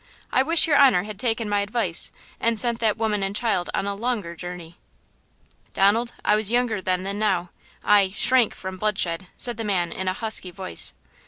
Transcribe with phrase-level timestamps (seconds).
[0.31, 3.85] I wish your honor had taken my advice and sent that woman and child on
[3.85, 4.79] a longer journey."
[5.73, 7.51] "Donald, I was younger then than now.
[7.83, 10.95] I–shrank from bloodshed," said the man in a husky voice.